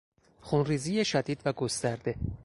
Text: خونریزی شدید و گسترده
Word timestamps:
خونریزی 0.41 1.05
شدید 1.05 1.41
و 1.45 1.53
گسترده 1.53 2.15